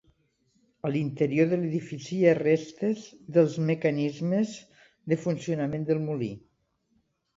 [0.87, 3.03] A l'interior de l'edifici hi ha restes
[3.37, 4.55] dels mecanismes
[5.13, 6.35] de funcionament del molí.